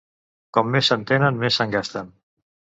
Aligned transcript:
Com 0.57 0.71
més 0.77 0.89
se'n 0.93 1.05
tenen, 1.13 1.39
més 1.45 1.61
se'n 1.61 1.79
gasten. 1.79 2.13